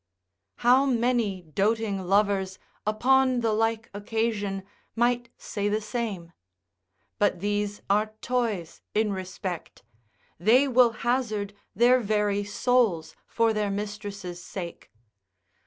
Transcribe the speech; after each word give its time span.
How 0.65 0.87
many 0.87 1.43
doting 1.43 2.03
lovers 2.07 2.57
upon 2.87 3.41
the 3.41 3.53
like 3.53 3.87
occasion 3.93 4.63
might 4.95 5.29
say 5.37 5.69
the 5.69 5.79
same? 5.79 6.33
But 7.19 7.39
these 7.39 7.83
are 7.87 8.13
toys 8.19 8.81
in 8.95 9.13
respect, 9.13 9.83
they 10.39 10.67
will 10.67 10.89
hazard 11.05 11.53
their 11.75 11.99
very 11.99 12.43
souls 12.43 13.15
for 13.27 13.53
their 13.53 13.69
mistress' 13.69 14.43
sake. 14.43 14.89